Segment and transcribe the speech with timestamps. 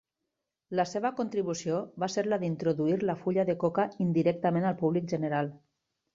[0.77, 5.55] La seva contribució va ser la d'introduir la fulla de coca indirectament al públic general.